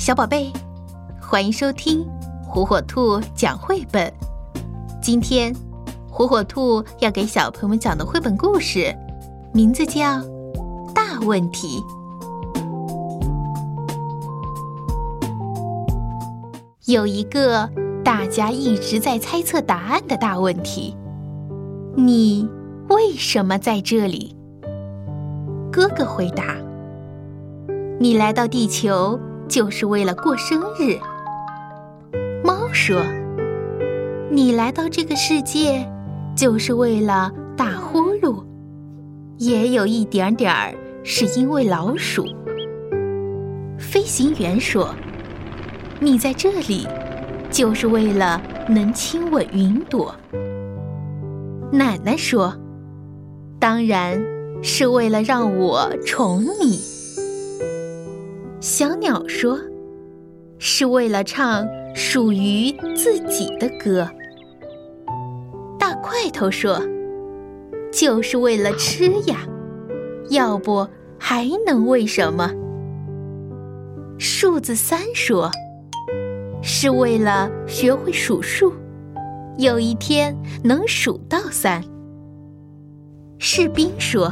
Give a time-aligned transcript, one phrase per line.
[0.00, 0.50] 小宝贝，
[1.20, 2.08] 欢迎收听
[2.42, 4.10] 火火兔讲绘本。
[4.98, 5.54] 今天，
[6.10, 8.96] 火火兔要给小朋友们讲的绘本故事，
[9.52, 10.00] 名字叫
[10.94, 11.82] 《大问题》。
[16.86, 17.68] 有一个
[18.02, 20.96] 大家一直在猜测答案的大问题：
[21.94, 22.48] 你
[22.88, 24.34] 为什么在这里？
[25.70, 26.56] 哥哥回答
[28.00, 29.20] ：“你来到地球
[29.50, 30.96] 就是为了过生日。”
[32.42, 33.02] 猫说
[34.32, 35.86] ：“你来到这个世界
[36.34, 38.42] 就是为了打呼噜，
[39.36, 42.24] 也有一点点儿是因为老鼠。”
[43.78, 44.94] 飞行员说
[46.00, 46.86] ：“你在这里
[47.50, 50.14] 就是为了能亲吻云朵。”
[51.70, 52.54] 奶奶说
[53.60, 54.18] ：“当然。”
[54.62, 56.78] 是为了让我宠你，
[58.60, 59.58] 小鸟说
[60.58, 64.06] ：“是为了唱属于自己的歌。”
[65.80, 66.78] 大块头说
[67.90, 69.38] ：“就是为了吃呀，
[70.28, 70.86] 要不
[71.18, 72.52] 还能为什么？”
[74.20, 75.50] 数字三说
[76.62, 78.74] ：“是为了学会数数，
[79.56, 81.82] 有一天能数到三。”
[83.40, 84.30] 士兵说：“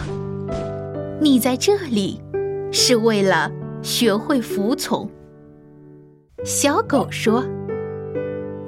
[1.19, 2.21] 你在这里
[2.71, 3.51] 是为了
[3.89, 5.09] 学会服从。”
[6.45, 7.43] 小狗说：“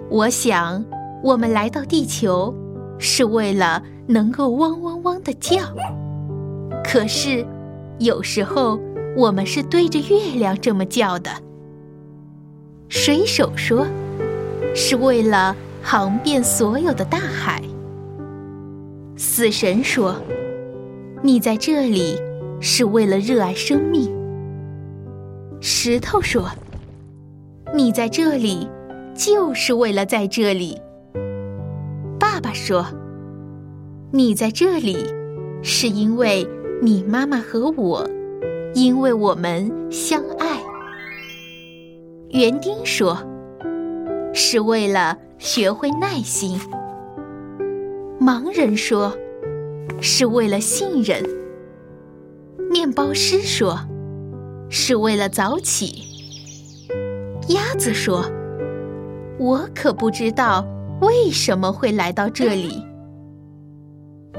[0.08, 0.82] 我想
[1.22, 2.54] 我们来到地球
[2.98, 5.58] 是为了能够汪汪汪的叫。
[6.82, 7.46] 可是
[7.98, 8.80] 有时候
[9.14, 11.30] 我们是对着月亮这么叫的。”
[12.88, 13.86] 水手说
[14.74, 17.62] ：“是为了航遍所有的大海。”
[19.16, 20.16] 死神说
[21.22, 22.18] ：“你在这里
[22.58, 24.10] 是为了热爱生命。”
[25.72, 26.50] 石头说
[27.72, 28.68] ：“你在这里
[29.14, 30.76] 就是为了在这里。”
[32.18, 32.84] 爸爸说
[34.12, 34.98] ：“你在这里
[35.62, 36.44] 是因为
[36.82, 38.04] 你妈妈和我，
[38.74, 40.60] 因为我们相爱。”
[42.30, 43.16] 园丁说
[44.34, 46.60] ：“是为了学会耐心。”
[48.20, 49.16] 盲人说
[50.02, 51.22] ：“是为了信任。”
[52.70, 53.78] 面包师说
[54.70, 56.04] ：“是为了早起。”
[57.48, 58.24] 鸭子说
[59.38, 60.64] ：“我可不知道
[61.00, 62.82] 为什么会来到这里。”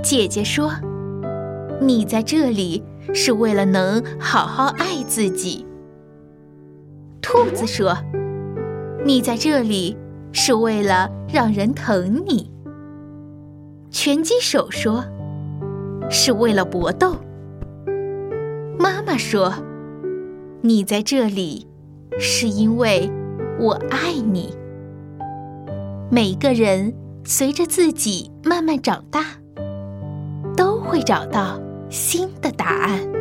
[0.01, 0.71] 姐姐说
[1.79, 2.83] ：“你在这里
[3.13, 5.65] 是为了能好好爱自己。”
[7.21, 7.95] 兔子说
[9.05, 9.95] ：“你在这里
[10.31, 12.49] 是为了让人疼你。”
[13.91, 15.03] 拳击手说
[16.09, 17.15] ：“是为了搏斗。”
[18.79, 19.53] 妈妈说
[20.63, 21.67] ：“你在这里，
[22.19, 23.09] 是因为
[23.59, 24.55] 我爱你。”
[26.11, 29.25] 每个人随着自己慢慢长大，
[30.55, 33.20] 都会找到新的答案。